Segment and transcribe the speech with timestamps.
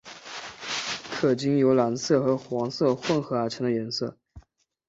[1.13, 4.17] 可经由蓝色和黄色混和而成的颜色。